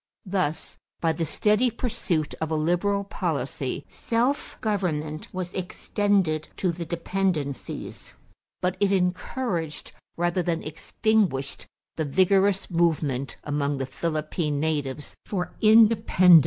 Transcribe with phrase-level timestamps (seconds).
[0.25, 6.85] Thus, by the steady pursuit of a liberal policy, self government was extended to the
[6.85, 8.15] dependencies;
[8.63, 11.67] but it encouraged rather than extinguished
[11.97, 16.39] the vigorous movement among the Philippine natives for independence.